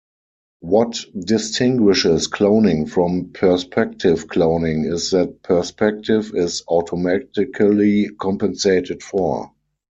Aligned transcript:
What 0.61 0.99
distinguishes 1.27 2.27
cloning 2.27 2.89
from 2.89 3.29
perspective 3.33 4.25
cloning 4.25 4.91
is 4.91 5.11
that 5.11 5.43
perspective 5.43 6.31
is 6.33 6.63
automatically 6.67 8.09
compensated 8.19 9.03
for. 9.03 9.51